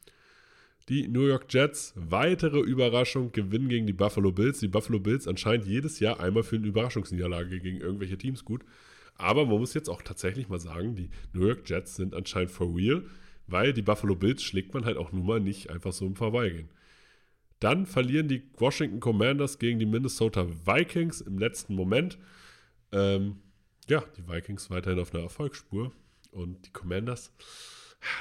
Die 0.88 1.08
New 1.08 1.26
York 1.26 1.46
Jets, 1.52 1.92
weitere 1.96 2.60
Überraschung, 2.60 3.32
gewinnen 3.32 3.68
gegen 3.68 3.86
die 3.86 3.92
Buffalo 3.92 4.30
Bills. 4.30 4.60
Die 4.60 4.68
Buffalo 4.68 5.00
Bills 5.00 5.26
anscheinend 5.26 5.66
jedes 5.66 5.98
Jahr 5.98 6.20
einmal 6.20 6.44
für 6.44 6.56
eine 6.56 6.66
Überraschungsniederlage 6.66 7.58
gegen 7.58 7.80
irgendwelche 7.80 8.16
Teams 8.16 8.44
gut. 8.44 8.62
Aber 9.16 9.46
man 9.46 9.58
muss 9.58 9.74
jetzt 9.74 9.88
auch 9.88 10.02
tatsächlich 10.02 10.48
mal 10.48 10.60
sagen, 10.60 10.94
die 10.94 11.10
New 11.32 11.46
York 11.46 11.68
Jets 11.68 11.96
sind 11.96 12.14
anscheinend 12.14 12.52
for 12.52 12.74
real, 12.74 13.02
weil 13.46 13.72
die 13.72 13.82
Buffalo 13.82 14.14
Bills 14.14 14.42
schlägt 14.42 14.74
man 14.74 14.84
halt 14.84 14.96
auch 14.96 15.12
nun 15.12 15.26
mal 15.26 15.40
nicht 15.40 15.70
einfach 15.70 15.92
so 15.92 16.06
im 16.06 16.16
Vorbeigehen. 16.16 16.68
Dann 17.60 17.86
verlieren 17.86 18.28
die 18.28 18.42
Washington 18.58 19.00
Commanders 19.00 19.58
gegen 19.58 19.78
die 19.78 19.86
Minnesota 19.86 20.46
Vikings 20.66 21.20
im 21.20 21.38
letzten 21.38 21.74
Moment. 21.74 22.18
Ähm, 22.92 23.36
ja, 23.88 24.04
die 24.16 24.28
Vikings 24.28 24.70
weiterhin 24.70 24.98
auf 24.98 25.14
einer 25.14 25.22
Erfolgsspur 25.22 25.92
und 26.32 26.66
die 26.66 26.72
Commanders 26.72 27.32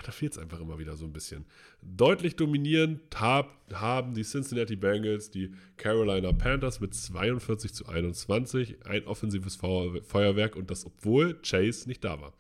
da 0.04 0.12
fehlt 0.12 0.34
es 0.34 0.38
einfach 0.38 0.60
immer 0.60 0.80
wieder 0.80 0.96
so 0.96 1.06
ein 1.06 1.14
bisschen. 1.14 1.46
Deutlich 1.82 2.36
dominierend 2.36 3.02
hab, 3.20 3.72
haben 3.74 4.14
die 4.14 4.24
Cincinnati 4.24 4.76
Bengals 4.76 5.30
die 5.30 5.52
Carolina 5.78 6.32
Panthers 6.32 6.80
mit 6.80 6.94
42 6.94 7.74
zu 7.74 7.88
21. 7.88 8.86
Ein 8.86 9.06
offensives 9.06 9.56
Feuerwerk 9.56 10.56
und 10.56 10.72
das, 10.72 10.86
obwohl 10.86 11.40
Chase 11.42 11.88
nicht 11.88 12.04
da 12.04 12.20
war. 12.22 12.34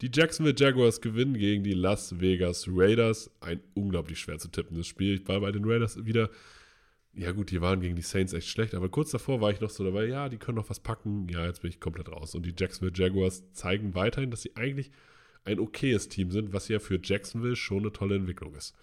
Die 0.00 0.10
Jacksonville 0.12 0.56
Jaguars 0.56 1.02
gewinnen 1.02 1.34
gegen 1.34 1.62
die 1.62 1.74
Las 1.74 2.20
Vegas 2.20 2.66
Raiders. 2.68 3.30
Ein 3.40 3.60
unglaublich 3.74 4.18
schwer 4.18 4.38
zu 4.38 4.48
tippendes 4.48 4.86
Spiel. 4.86 5.16
Ich 5.16 5.28
war 5.28 5.40
bei 5.40 5.52
den 5.52 5.64
Raiders 5.66 6.06
wieder. 6.06 6.30
Ja, 7.12 7.32
gut, 7.32 7.50
die 7.50 7.60
waren 7.60 7.80
gegen 7.80 7.96
die 7.96 8.02
Saints 8.02 8.32
echt 8.32 8.48
schlecht, 8.48 8.74
aber 8.74 8.88
kurz 8.88 9.10
davor 9.10 9.40
war 9.40 9.50
ich 9.50 9.60
noch 9.60 9.68
so 9.68 9.84
dabei, 9.84 10.06
ja, 10.06 10.28
die 10.28 10.38
können 10.38 10.56
noch 10.56 10.70
was 10.70 10.78
packen. 10.80 11.28
Ja, 11.28 11.44
jetzt 11.44 11.60
bin 11.60 11.70
ich 11.70 11.80
komplett 11.80 12.08
raus. 12.08 12.34
Und 12.34 12.46
die 12.46 12.54
Jacksonville 12.56 12.96
Jaguars 12.96 13.52
zeigen 13.52 13.94
weiterhin, 13.94 14.30
dass 14.30 14.42
sie 14.42 14.56
eigentlich 14.56 14.90
ein 15.44 15.58
okayes 15.58 16.08
Team 16.08 16.30
sind, 16.30 16.52
was 16.52 16.68
ja 16.68 16.78
für 16.78 17.00
Jacksonville 17.02 17.56
schon 17.56 17.80
eine 17.80 17.92
tolle 17.92 18.14
Entwicklung 18.14 18.54
ist. 18.54 18.74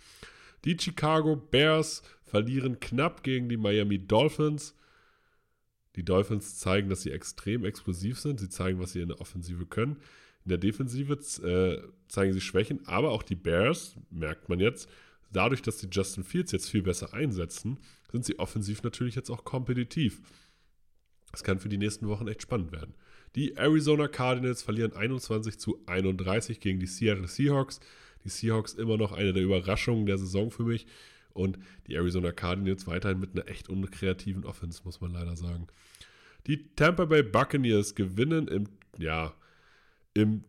Die 0.65 0.77
Chicago 0.79 1.36
Bears 1.36 2.03
verlieren 2.24 2.79
knapp 2.79 3.24
gegen 3.24 3.50
die 3.50 3.57
Miami 3.57 3.97
Dolphins. 3.97 4.75
Die 5.95 6.03
Dolphins 6.03 6.57
zeigen, 6.57 6.89
dass 6.89 7.01
sie 7.01 7.12
extrem 7.12 7.65
explosiv 7.65 8.19
sind. 8.19 8.39
Sie 8.39 8.50
zeigen, 8.50 8.79
was 8.79 8.91
sie 8.91 9.01
in 9.01 9.07
der 9.07 9.21
Offensive 9.21 9.65
können. 9.65 9.97
In 10.48 10.51
der 10.51 10.60
Defensive 10.60 11.13
äh, 11.46 11.82
zeigen 12.08 12.32
sie 12.32 12.39
Schwächen, 12.39 12.88
aber 12.88 13.12
auch 13.12 13.22
die 13.22 13.36
Bears, 13.36 13.98
merkt 14.10 14.48
man 14.48 14.62
jetzt, 14.62 14.89
dadurch, 15.30 15.62
dass 15.62 15.80
die 15.80 15.89
Justin 15.92 16.24
Fields 16.24 16.54
jetzt 16.54 16.70
viel 16.70 16.84
besser 16.84 17.13
einsetzen, 17.13 17.80
sind 18.13 18.24
sie 18.24 18.39
offensiv 18.39 18.82
natürlich 18.82 19.16
jetzt 19.16 19.30
auch 19.30 19.44
kompetitiv. 19.44 20.22
Das 21.34 21.44
kann 21.44 21.60
für 21.60 21.68
die 21.68 21.77
nächsten 21.77 22.08
Wochen 22.08 22.30
echt 22.30 22.44
spannend 22.44 22.72
werden. 22.72 22.94
Die 23.36 23.58
Arizona 23.58 24.08
Cardinals 24.08 24.63
verlieren 24.63 24.94
21 24.94 25.60
zu 25.60 25.84
31 25.86 26.62
gegen 26.62 26.80
die 26.80 26.88
Seattle 26.88 27.27
Seahawks. 27.27 27.82
Die 28.24 28.30
Seahawks 28.30 28.74
immer 28.74 28.96
noch 28.96 29.12
eine 29.12 29.34
der 29.34 29.44
Überraschungen 29.44 30.06
der 30.06 30.18
Saison 30.18 30.50
für 30.50 30.63
mich. 30.63 30.88
Und 31.34 31.60
die 31.88 31.96
Arizona 31.96 32.32
Cardinals 32.32 32.88
weiterhin 32.88 33.20
mit 33.20 33.34
einer 33.34 33.50
echt 33.50 33.68
unkreativen 33.68 34.46
Offense, 34.46 34.84
muss 34.86 35.01
man 35.01 35.12
leider 35.12 35.36
sagen. 35.36 35.68
Die 36.48 36.74
Tampa 36.77 37.04
Bay 37.04 37.22
Buccaneers 37.22 37.96
gewinnen 37.96 38.48
im, 38.48 38.70
ja, 38.98 39.36
im 40.17 40.43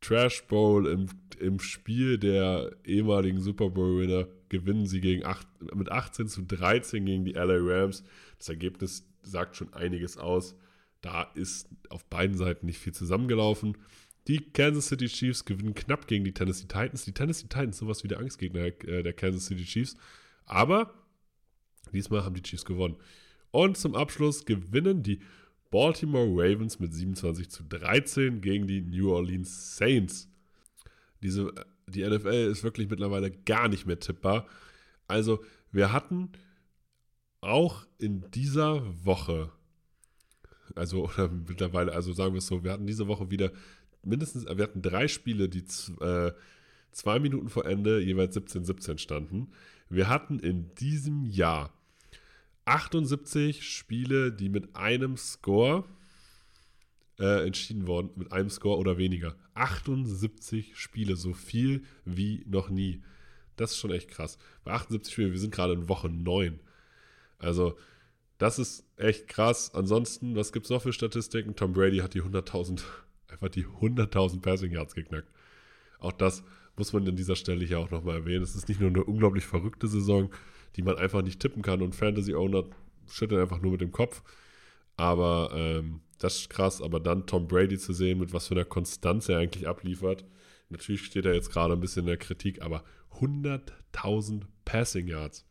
Trash 0.00 0.44
Bowl, 0.46 0.86
im, 0.86 1.08
im 1.40 1.58
Spiel 1.58 2.18
der 2.18 2.76
ehemaligen 2.84 3.40
Super 3.40 3.68
Bowl-Winner, 3.68 4.28
gewinnen 4.48 4.86
sie 4.86 5.00
gegen 5.00 5.24
acht, 5.24 5.46
mit 5.74 5.90
18 5.90 6.28
zu 6.28 6.42
13 6.42 7.04
gegen 7.04 7.24
die 7.24 7.32
LA 7.32 7.58
Rams. 7.58 8.04
Das 8.38 8.48
Ergebnis 8.48 9.04
sagt 9.22 9.56
schon 9.56 9.72
einiges 9.74 10.16
aus. 10.16 10.54
Da 11.00 11.22
ist 11.34 11.68
auf 11.90 12.04
beiden 12.06 12.36
Seiten 12.36 12.66
nicht 12.66 12.78
viel 12.78 12.94
zusammengelaufen. 12.94 13.76
Die 14.28 14.38
Kansas 14.38 14.88
City 14.88 15.06
Chiefs 15.06 15.44
gewinnen 15.44 15.74
knapp 15.74 16.06
gegen 16.06 16.24
die 16.24 16.34
Tennessee 16.34 16.68
Titans. 16.68 17.04
Die 17.04 17.12
Tennessee 17.12 17.48
Titans 17.48 17.78
sowas 17.78 18.04
wie 18.04 18.08
der 18.08 18.18
Angstgegner 18.18 18.60
äh, 18.60 19.02
der 19.02 19.12
Kansas 19.12 19.46
City 19.46 19.64
Chiefs. 19.64 19.96
Aber 20.44 20.94
diesmal 21.92 22.24
haben 22.24 22.34
die 22.34 22.42
Chiefs 22.42 22.64
gewonnen. 22.64 22.96
Und 23.50 23.76
zum 23.76 23.94
Abschluss 23.94 24.44
gewinnen 24.44 25.02
die 25.02 25.20
Baltimore 25.70 26.28
Ravens 26.28 26.78
mit 26.78 26.94
27 26.94 27.50
zu 27.50 27.62
13 27.64 28.40
gegen 28.40 28.66
die 28.66 28.80
New 28.80 29.12
Orleans 29.12 29.76
Saints. 29.76 30.28
Diese, 31.22 31.52
die 31.86 32.04
NFL 32.08 32.50
ist 32.50 32.64
wirklich 32.64 32.88
mittlerweile 32.88 33.30
gar 33.30 33.68
nicht 33.68 33.86
mehr 33.86 33.98
tippbar. 33.98 34.46
Also, 35.06 35.42
wir 35.72 35.92
hatten 35.92 36.32
auch 37.40 37.86
in 37.98 38.30
dieser 38.30 38.82
Woche 39.04 39.52
also 40.74 41.04
oder 41.04 41.28
mittlerweile, 41.28 41.92
also 41.92 42.12
sagen 42.12 42.34
wir 42.34 42.38
es 42.38 42.46
so, 42.46 42.64
wir 42.64 42.72
hatten 42.72 42.86
diese 42.86 43.08
Woche 43.08 43.30
wieder 43.30 43.52
mindestens, 44.02 44.46
wir 44.46 44.62
hatten 44.62 44.82
drei 44.82 45.08
Spiele, 45.08 45.48
die 45.48 45.64
äh, 46.00 46.32
zwei 46.92 47.18
Minuten 47.18 47.48
vor 47.48 47.66
Ende 47.66 48.00
jeweils 48.00 48.36
17-17 48.36 48.98
standen. 48.98 49.48
Wir 49.88 50.08
hatten 50.08 50.38
in 50.38 50.74
diesem 50.74 51.24
Jahr 51.24 51.72
78 52.68 53.66
Spiele, 53.66 54.30
die 54.30 54.48
mit 54.48 54.76
einem 54.76 55.16
Score 55.16 55.84
äh, 57.18 57.46
entschieden 57.46 57.86
worden 57.86 58.10
mit 58.16 58.32
einem 58.32 58.50
Score 58.50 58.78
oder 58.78 58.98
weniger. 58.98 59.36
78 59.54 60.76
Spiele, 60.76 61.16
so 61.16 61.32
viel 61.32 61.82
wie 62.04 62.44
noch 62.46 62.68
nie. 62.68 63.02
Das 63.56 63.72
ist 63.72 63.78
schon 63.78 63.90
echt 63.90 64.10
krass. 64.10 64.38
Bei 64.64 64.72
78 64.72 65.12
Spielen, 65.12 65.32
wir 65.32 65.40
sind 65.40 65.52
gerade 65.52 65.72
in 65.72 65.88
Woche 65.88 66.08
9. 66.08 66.60
Also, 67.38 67.76
das 68.38 68.58
ist 68.58 68.84
echt 68.96 69.26
krass. 69.26 69.74
Ansonsten, 69.74 70.36
was 70.36 70.52
gibt 70.52 70.66
es 70.66 70.70
noch 70.70 70.82
für 70.82 70.92
Statistiken? 70.92 71.56
Tom 71.56 71.72
Brady 71.72 71.98
hat 71.98 72.14
die 72.14 72.22
100.000, 72.22 72.82
einfach 73.28 73.48
die 73.48 73.66
100.000 73.66 74.40
Passing 74.40 74.72
Yards 74.72 74.94
geknackt. 74.94 75.28
Auch 75.98 76.12
das 76.12 76.44
muss 76.76 76.92
man 76.92 77.08
an 77.08 77.16
dieser 77.16 77.34
Stelle 77.34 77.64
hier 77.64 77.80
auch 77.80 77.90
nochmal 77.90 78.18
erwähnen. 78.18 78.44
Es 78.44 78.54
ist 78.54 78.68
nicht 78.68 78.80
nur 78.80 78.90
eine 78.90 79.02
unglaublich 79.02 79.44
verrückte 79.44 79.88
Saison, 79.88 80.30
die 80.76 80.82
man 80.82 80.96
einfach 80.96 81.22
nicht 81.22 81.40
tippen 81.40 81.62
kann 81.62 81.82
und 81.82 81.94
Fantasy-Owner 81.94 82.64
schütteln 83.06 83.40
einfach 83.40 83.60
nur 83.60 83.72
mit 83.72 83.80
dem 83.80 83.92
Kopf. 83.92 84.22
Aber 84.96 85.50
ähm, 85.54 86.00
das 86.18 86.40
ist 86.40 86.50
krass. 86.50 86.82
Aber 86.82 87.00
dann 87.00 87.26
Tom 87.26 87.48
Brady 87.48 87.78
zu 87.78 87.92
sehen, 87.92 88.18
mit 88.18 88.32
was 88.32 88.48
für 88.48 88.54
einer 88.54 88.64
Konstanz 88.64 89.28
er 89.28 89.38
eigentlich 89.38 89.68
abliefert. 89.68 90.24
Natürlich 90.70 91.04
steht 91.04 91.24
er 91.24 91.34
jetzt 91.34 91.50
gerade 91.50 91.72
ein 91.72 91.80
bisschen 91.80 92.02
in 92.02 92.08
der 92.08 92.16
Kritik, 92.18 92.62
aber 92.62 92.84
100.000 93.20 94.42
Passing 94.64 95.08
Yards. 95.08 95.46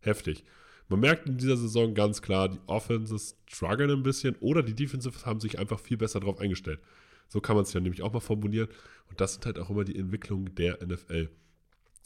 Heftig. 0.00 0.44
Man 0.88 1.00
merkt 1.00 1.28
in 1.28 1.36
dieser 1.36 1.56
Saison 1.56 1.94
ganz 1.94 2.22
klar, 2.22 2.48
die 2.48 2.60
Offenses 2.66 3.36
strugglen 3.46 3.90
ein 3.90 4.02
bisschen 4.02 4.36
oder 4.36 4.62
die 4.62 4.74
Defensives 4.74 5.26
haben 5.26 5.40
sich 5.40 5.58
einfach 5.58 5.80
viel 5.80 5.96
besser 5.96 6.20
darauf 6.20 6.38
eingestellt. 6.38 6.80
So 7.28 7.40
kann 7.40 7.56
man 7.56 7.64
es 7.64 7.72
ja 7.72 7.80
nämlich 7.80 8.02
auch 8.02 8.12
mal 8.12 8.20
formulieren. 8.20 8.68
Und 9.08 9.20
das 9.20 9.34
sind 9.34 9.46
halt 9.46 9.58
auch 9.58 9.68
immer 9.70 9.84
die 9.84 9.98
Entwicklungen 9.98 10.54
der 10.54 10.78
NFL. 10.84 11.28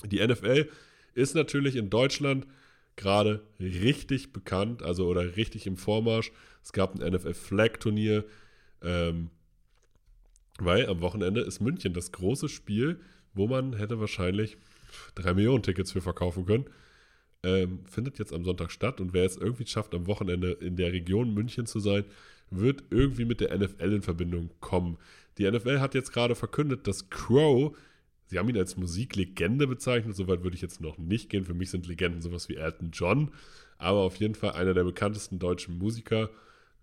Die 0.06 0.26
NFL 0.26 0.70
ist 1.14 1.34
natürlich 1.34 1.76
in 1.76 1.90
Deutschland 1.90 2.46
gerade 2.96 3.42
richtig 3.58 4.32
bekannt, 4.32 4.82
also 4.82 5.06
oder 5.06 5.36
richtig 5.36 5.66
im 5.66 5.76
Vormarsch. 5.76 6.32
Es 6.62 6.72
gab 6.72 6.94
ein 6.94 7.12
NFL 7.12 7.34
Flag 7.34 7.78
Turnier, 7.78 8.24
ähm, 8.82 9.30
weil 10.58 10.86
am 10.86 11.00
Wochenende 11.00 11.40
ist 11.40 11.60
München 11.60 11.94
das 11.94 12.12
große 12.12 12.48
Spiel, 12.48 13.00
wo 13.32 13.46
man 13.46 13.74
hätte 13.74 14.00
wahrscheinlich 14.00 14.58
drei 15.14 15.34
Millionen 15.34 15.62
Tickets 15.62 15.92
für 15.92 16.00
verkaufen 16.02 16.44
können. 16.44 16.66
Ähm, 17.42 17.80
findet 17.86 18.18
jetzt 18.18 18.34
am 18.34 18.44
Sonntag 18.44 18.70
statt 18.70 19.00
und 19.00 19.14
wer 19.14 19.24
es 19.24 19.36
irgendwie 19.36 19.66
schafft, 19.66 19.94
am 19.94 20.06
Wochenende 20.06 20.52
in 20.52 20.76
der 20.76 20.92
Region 20.92 21.32
München 21.32 21.64
zu 21.64 21.80
sein, 21.80 22.04
wird 22.50 22.84
irgendwie 22.90 23.24
mit 23.24 23.40
der 23.40 23.56
NFL 23.56 23.94
in 23.94 24.02
Verbindung 24.02 24.50
kommen. 24.60 24.98
Die 25.38 25.50
NFL 25.50 25.80
hat 25.80 25.94
jetzt 25.94 26.12
gerade 26.12 26.34
verkündet, 26.34 26.86
dass 26.86 27.08
Crow, 27.08 27.74
sie 28.30 28.38
haben 28.38 28.48
ihn 28.48 28.56
als 28.56 28.76
Musiklegende 28.76 29.66
bezeichnet, 29.66 30.14
soweit 30.14 30.44
würde 30.44 30.54
ich 30.54 30.62
jetzt 30.62 30.80
noch 30.80 30.98
nicht 30.98 31.28
gehen. 31.28 31.44
Für 31.44 31.54
mich 31.54 31.70
sind 31.70 31.88
Legenden 31.88 32.22
sowas 32.22 32.48
wie 32.48 32.56
Elton 32.56 32.90
John, 32.92 33.32
aber 33.76 33.98
auf 34.00 34.16
jeden 34.16 34.36
Fall 34.36 34.52
einer 34.52 34.72
der 34.72 34.84
bekanntesten 34.84 35.40
deutschen 35.40 35.78
Musiker. 35.78 36.30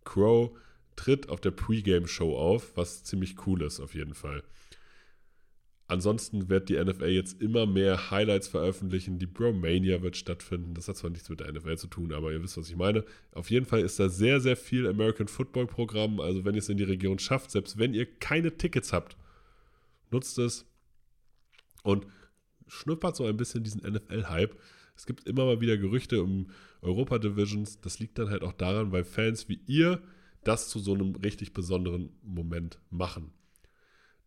Crow 0.04 0.52
tritt 0.98 1.30
auf 1.30 1.40
der 1.40 1.52
Pre-Game-Show 1.52 2.36
auf, 2.36 2.76
was 2.76 3.06
ziemlich 3.06 3.48
cool 3.48 3.62
ist, 3.62 3.80
auf 3.80 3.96
jeden 3.96 4.14
Fall. 4.14 4.44
Ansonsten 5.90 6.50
wird 6.50 6.68
die 6.68 6.84
NFL 6.84 7.08
jetzt 7.08 7.42
immer 7.42 7.66
mehr 7.66 8.12
Highlights 8.12 8.50
veröffentlichen. 8.50 9.20
Die 9.20 9.26
Bromania 9.26 10.02
wird 10.02 10.18
stattfinden. 10.18 10.74
Das 10.74 10.90
hat 10.90 10.98
zwar 10.98 11.12
nichts 11.12 11.30
mit 11.30 11.40
der 11.40 11.50
NFL 11.50 11.78
zu 11.78 11.88
tun, 11.88 12.12
aber 12.12 12.34
ihr 12.34 12.44
wisst, 12.44 12.58
was 12.58 12.68
ich 12.68 12.76
meine. 12.76 13.06
Auf 13.32 13.50
jeden 13.50 13.66
Fall 13.66 13.80
ist 13.80 13.98
da 13.98 14.10
sehr, 14.10 14.42
sehr 14.42 14.58
viel 14.58 14.86
American 14.86 15.30
Football 15.30 15.68
Programm. 15.68 16.20
Also 16.20 16.44
wenn 16.44 16.56
ihr 16.56 16.60
es 16.60 16.68
in 16.68 16.76
die 16.76 16.84
Region 16.84 17.20
schafft, 17.20 17.52
selbst 17.52 17.78
wenn 17.78 17.94
ihr 17.94 18.06
keine 18.06 18.58
Tickets 18.58 18.92
habt, 18.92 19.16
nutzt 20.12 20.38
es 20.40 20.66
und 21.84 22.06
schnuppert 22.68 23.16
so 23.16 23.26
ein 23.26 23.38
bisschen 23.38 23.64
diesen 23.64 23.82
NFL-Hype. 23.82 24.58
Es 24.96 25.06
gibt 25.06 25.28
immer 25.28 25.46
mal 25.46 25.62
wieder 25.62 25.78
Gerüchte 25.78 26.22
um 26.22 26.50
Europa-Divisions. 26.82 27.82
Das 27.82 28.00
liegt 28.00 28.18
dann 28.18 28.30
halt 28.30 28.42
auch 28.42 28.54
daran, 28.54 28.92
weil 28.92 29.04
Fans 29.04 29.48
wie 29.48 29.62
ihr 29.68 30.02
das 30.44 30.70
zu 30.70 30.80
so 30.80 30.94
einem 30.94 31.16
richtig 31.16 31.54
besonderen 31.54 32.10
Moment 32.24 32.80
machen. 32.90 33.32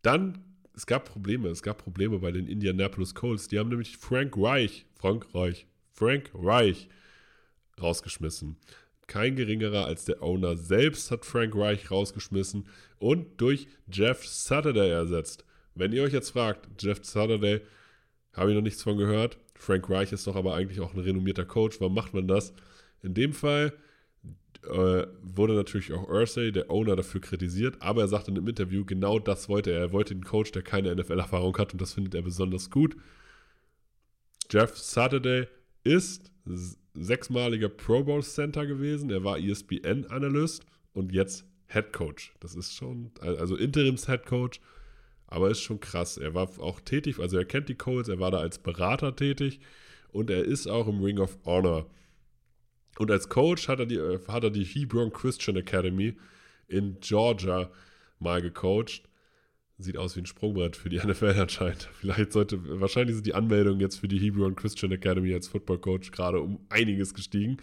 Dann 0.01 0.43
es 0.75 0.85
gab 0.85 1.05
Probleme. 1.05 1.49
Es 1.49 1.63
gab 1.63 1.77
Probleme 1.77 2.19
bei 2.19 2.31
den 2.31 2.47
Indianapolis 2.47 3.13
Colts. 3.13 3.47
Die 3.47 3.59
haben 3.59 3.69
nämlich 3.69 3.97
Frank 3.97 4.35
Reich, 4.37 4.85
Frank 4.95 5.27
Reich, 5.33 5.67
Frank 5.91 6.31
Reich 6.33 6.89
rausgeschmissen. 7.81 8.57
Kein 9.07 9.35
geringerer 9.35 9.85
als 9.85 10.05
der 10.05 10.21
Owner 10.21 10.55
selbst 10.55 11.11
hat 11.11 11.25
Frank 11.25 11.55
Reich 11.55 11.91
rausgeschmissen 11.91 12.67
und 12.97 13.41
durch 13.41 13.67
Jeff 13.91 14.25
Saturday 14.25 14.89
ersetzt. 14.89 15.43
Wenn 15.75 15.93
ihr 15.93 16.03
euch 16.03 16.13
jetzt 16.13 16.31
fragt, 16.31 16.67
Jeff 16.81 16.99
Saturday, 17.03 17.61
habe 18.33 18.51
ich 18.51 18.55
noch 18.55 18.63
nichts 18.63 18.83
von 18.83 18.97
gehört. 18.97 19.37
Frank 19.55 19.89
Reich 19.89 20.11
ist 20.11 20.27
doch 20.27 20.35
aber 20.35 20.55
eigentlich 20.55 20.79
auch 20.79 20.93
ein 20.93 20.99
renommierter 20.99 21.45
Coach. 21.45 21.79
Warum 21.79 21.93
macht 21.93 22.13
man 22.13 22.27
das? 22.27 22.53
In 23.03 23.13
dem 23.13 23.33
Fall 23.33 23.73
äh, 24.63 25.07
wurde 25.21 25.53
natürlich 25.53 25.91
auch 25.93 26.07
Ursay, 26.07 26.51
der 26.51 26.69
Owner, 26.69 26.95
dafür 26.95 27.21
kritisiert, 27.21 27.81
aber 27.81 28.01
er 28.01 28.07
sagte 28.07 28.31
in 28.31 28.37
einem 28.37 28.47
Interview, 28.47 28.85
genau 28.85 29.19
das 29.19 29.49
wollte 29.49 29.71
er. 29.71 29.79
Er 29.79 29.91
wollte 29.91 30.13
einen 30.13 30.23
Coach, 30.23 30.51
der 30.51 30.61
keine 30.61 30.95
NFL-Erfahrung 30.95 31.57
hat 31.57 31.73
und 31.73 31.81
das 31.81 31.93
findet 31.93 32.15
er 32.15 32.21
besonders 32.21 32.69
gut. 32.69 32.95
Jeff 34.49 34.77
Saturday 34.77 35.47
ist 35.83 36.31
sechsmaliger 36.93 37.69
Pro 37.69 38.03
Bowl 38.03 38.21
Center 38.21 38.65
gewesen. 38.65 39.09
Er 39.09 39.23
war 39.23 39.39
ESPN-Analyst 39.39 40.65
und 40.93 41.11
jetzt 41.11 41.45
Head 41.67 41.93
Coach. 41.93 42.33
Das 42.39 42.55
ist 42.55 42.75
schon, 42.75 43.11
also 43.21 43.55
Interims-Head 43.55 44.25
Coach, 44.25 44.59
aber 45.31 45.49
ist 45.49 45.61
schon 45.61 45.79
krass. 45.79 46.17
Er 46.17 46.35
war 46.35 46.47
auch 46.59 46.79
tätig, 46.79 47.17
also 47.17 47.37
er 47.37 47.45
kennt 47.45 47.69
die 47.69 47.75
Colts, 47.75 48.07
er 48.09 48.19
war 48.19 48.29
da 48.29 48.37
als 48.37 48.59
Berater 48.59 49.15
tätig 49.15 49.59
und 50.11 50.29
er 50.29 50.43
ist 50.45 50.67
auch 50.67 50.87
im 50.87 51.01
Ring 51.01 51.17
of 51.17 51.39
Honor 51.45 51.87
und 52.97 53.09
als 53.09 53.29
Coach 53.29 53.67
hat 53.67 53.79
er 53.79 53.85
die, 53.85 53.95
äh, 53.95 54.19
hat 54.27 54.43
er 54.43 54.49
die 54.49 54.63
Hebron 54.63 55.11
Christian 55.11 55.57
Academy 55.57 56.15
in 56.67 56.97
Georgia 56.99 57.71
mal 58.19 58.41
gecoacht. 58.41 59.03
Sieht 59.77 59.97
aus 59.97 60.15
wie 60.15 60.21
ein 60.21 60.27
Sprungbrett 60.27 60.75
für 60.75 60.89
die 60.89 60.97
NFL 61.03 61.39
anscheinend. 61.39 61.89
Vielleicht 61.93 62.33
sollte, 62.33 62.59
wahrscheinlich 62.79 63.15
sind 63.15 63.25
die 63.25 63.33
Anmeldungen 63.33 63.79
jetzt 63.79 63.99
für 63.99 64.07
die 64.07 64.19
Hebron 64.19 64.55
Christian 64.55 64.91
Academy 64.91 65.33
als 65.33 65.47
Football 65.47 65.79
Coach 65.79 66.11
gerade 66.11 66.39
um 66.39 66.59
einiges 66.69 67.13
gestiegen. 67.13 67.57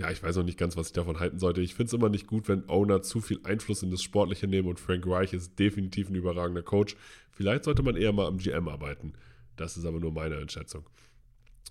Ja, 0.00 0.10
ich 0.10 0.22
weiß 0.22 0.36
noch 0.36 0.44
nicht 0.44 0.58
ganz, 0.58 0.78
was 0.78 0.86
ich 0.86 0.92
davon 0.94 1.20
halten 1.20 1.38
sollte. 1.38 1.60
Ich 1.60 1.74
finde 1.74 1.88
es 1.88 1.92
immer 1.92 2.08
nicht 2.08 2.26
gut, 2.26 2.48
wenn 2.48 2.66
Owner 2.70 3.02
zu 3.02 3.20
viel 3.20 3.38
Einfluss 3.44 3.82
in 3.82 3.90
das 3.90 4.02
Sportliche 4.02 4.46
nehmen 4.46 4.66
und 4.66 4.80
Frank 4.80 5.06
Reich 5.06 5.34
ist 5.34 5.58
definitiv 5.58 6.08
ein 6.08 6.14
überragender 6.14 6.62
Coach. 6.62 6.96
Vielleicht 7.30 7.64
sollte 7.64 7.82
man 7.82 7.96
eher 7.96 8.12
mal 8.14 8.26
am 8.26 8.38
GM 8.38 8.66
arbeiten. 8.68 9.12
Das 9.56 9.76
ist 9.76 9.84
aber 9.84 10.00
nur 10.00 10.10
meine 10.10 10.38
Einschätzung. 10.38 10.88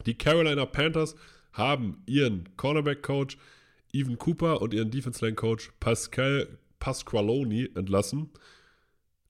Die 0.05 0.15
Carolina 0.15 0.67
Panthers 0.67 1.15
haben 1.53 2.03
ihren 2.05 2.55
Cornerback-Coach 2.55 3.39
Evan 3.93 4.19
Cooper 4.19 4.61
und 4.61 4.75
ihren 4.75 4.91
Defense-Line-Coach 4.91 5.71
Pascal 5.79 6.59
Pasqualoni 6.77 7.71
entlassen. 7.73 8.29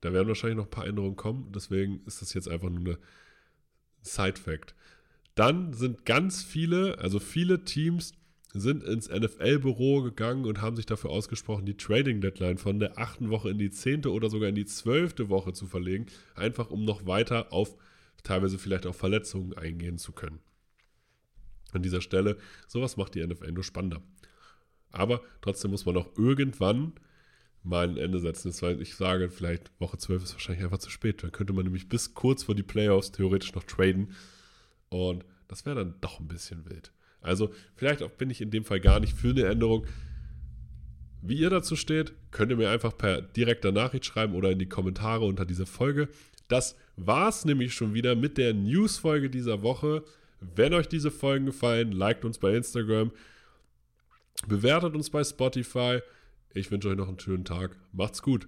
Da 0.01 0.11
werden 0.11 0.27
wahrscheinlich 0.27 0.57
noch 0.57 0.65
ein 0.65 0.71
paar 0.71 0.87
Änderungen 0.87 1.15
kommen, 1.15 1.53
deswegen 1.53 2.01
ist 2.05 2.21
das 2.21 2.33
jetzt 2.33 2.49
einfach 2.49 2.69
nur 2.69 2.79
eine 2.79 2.99
Side-Fact. 4.01 4.75
Dann 5.35 5.71
sind 5.71 6.05
ganz 6.05 6.43
viele, 6.43 6.97
also 6.99 7.19
viele 7.19 7.63
Teams 7.63 8.18
sind 8.53 8.83
ins 8.83 9.09
NFL-Büro 9.09 10.01
gegangen 10.01 10.45
und 10.45 10.61
haben 10.61 10.75
sich 10.75 10.87
dafür 10.87 11.11
ausgesprochen, 11.11 11.65
die 11.65 11.77
Trading-Deadline 11.77 12.57
von 12.57 12.79
der 12.79 12.97
achten 12.97 13.29
Woche 13.29 13.49
in 13.49 13.59
die 13.59 13.69
zehnte 13.69 14.11
oder 14.11 14.29
sogar 14.29 14.49
in 14.49 14.55
die 14.55 14.65
zwölfte 14.65 15.29
Woche 15.29 15.53
zu 15.53 15.67
verlegen, 15.67 16.07
einfach 16.35 16.71
um 16.71 16.83
noch 16.83 17.05
weiter 17.05 17.53
auf 17.53 17.75
teilweise 18.23 18.57
vielleicht 18.57 18.87
auch 18.87 18.95
Verletzungen 18.95 19.53
eingehen 19.53 19.97
zu 19.97 20.11
können 20.11 20.39
an 21.71 21.83
dieser 21.83 22.01
Stelle. 22.01 22.37
Sowas 22.67 22.97
macht 22.97 23.15
die 23.15 23.25
NFL 23.25 23.51
nur 23.51 23.63
spannender. 23.63 24.01
Aber 24.91 25.21
trotzdem 25.41 25.71
muss 25.71 25.85
man 25.85 25.97
auch 25.97 26.17
irgendwann 26.17 26.93
mal 27.63 27.87
ein 27.87 27.97
Ende 27.97 28.19
setzen. 28.19 28.49
Das 28.49 28.61
heißt, 28.61 28.79
ich 28.79 28.95
sage, 28.95 29.29
vielleicht 29.29 29.71
Woche 29.79 29.97
12 29.97 30.23
ist 30.23 30.33
wahrscheinlich 30.33 30.63
einfach 30.63 30.79
zu 30.79 30.89
spät. 30.89 31.23
Dann 31.23 31.31
könnte 31.31 31.53
man 31.53 31.65
nämlich 31.65 31.89
bis 31.89 32.13
kurz 32.13 32.43
vor 32.43 32.55
die 32.55 32.63
Playoffs 32.63 33.11
theoretisch 33.11 33.53
noch 33.53 33.63
traden. 33.63 34.13
Und 34.89 35.25
das 35.47 35.65
wäre 35.65 35.75
dann 35.75 35.95
doch 36.01 36.19
ein 36.19 36.27
bisschen 36.27 36.67
wild. 36.69 36.91
Also, 37.21 37.53
vielleicht 37.75 38.01
auch 38.01 38.11
bin 38.11 38.29
ich 38.29 38.41
in 38.41 38.51
dem 38.51 38.63
Fall 38.63 38.79
gar 38.79 38.99
nicht 38.99 39.15
für 39.15 39.29
eine 39.29 39.45
Änderung. 39.45 39.85
Wie 41.21 41.37
ihr 41.37 41.49
dazu 41.49 41.75
steht, 41.75 42.13
könnt 42.31 42.51
ihr 42.51 42.57
mir 42.57 42.69
einfach 42.69 42.97
per 42.97 43.21
direkter 43.21 43.71
Nachricht 43.71 44.05
schreiben 44.05 44.35
oder 44.35 44.51
in 44.51 44.59
die 44.59 44.69
Kommentare 44.69 45.25
unter 45.25 45.45
dieser 45.45 45.65
Folge. 45.65 46.07
Das 46.47 46.77
war 46.95 47.29
es 47.29 47.45
nämlich 47.45 47.73
schon 47.73 47.93
wieder 47.93 48.15
mit 48.15 48.37
der 48.37 48.53
News-Folge 48.53 49.29
dieser 49.29 49.61
Woche. 49.61 50.03
Wenn 50.39 50.73
euch 50.73 50.87
diese 50.87 51.11
Folgen 51.11 51.45
gefallen, 51.45 51.91
liked 51.91 52.23
uns 52.23 52.37
bei 52.37 52.55
Instagram, 52.55 53.11
bewertet 54.47 54.95
uns 54.95 55.09
bei 55.09 55.23
Spotify. 55.23 55.99
Ich 56.53 56.71
wünsche 56.71 56.89
euch 56.89 56.97
noch 56.97 57.09
einen 57.09 57.19
schönen 57.19 57.45
Tag. 57.45 57.75
Macht's 57.91 58.21
gut. 58.21 58.47